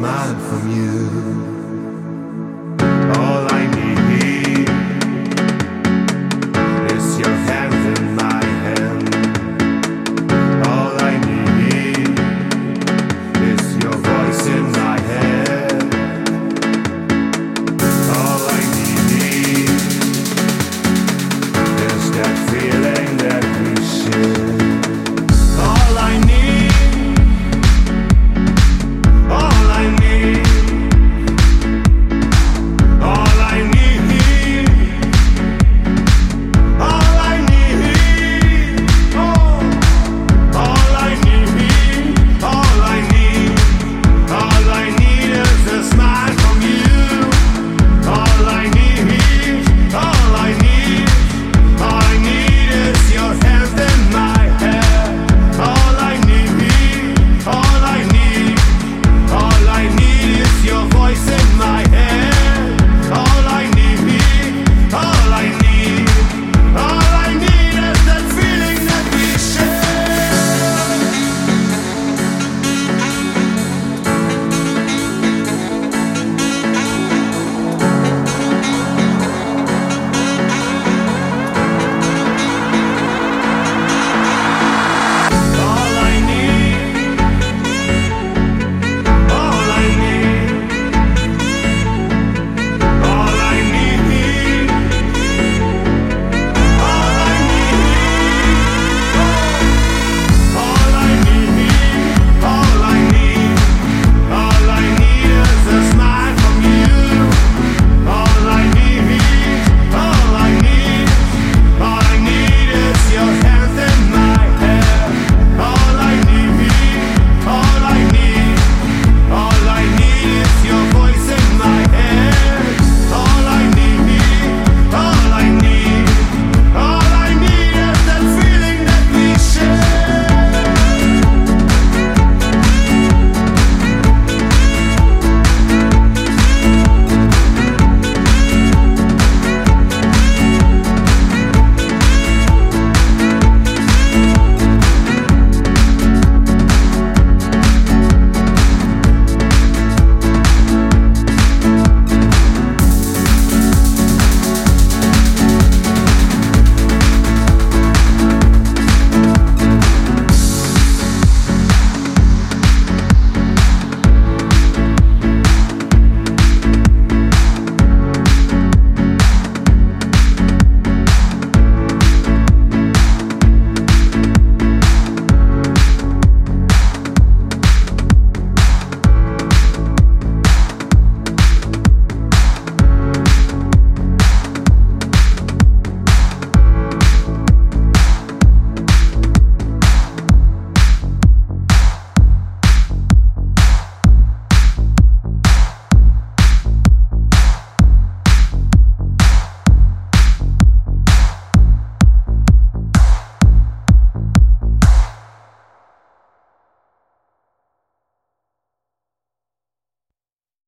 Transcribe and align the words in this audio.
mine 0.00 0.40
from 0.48 0.70
you. 0.70 1.59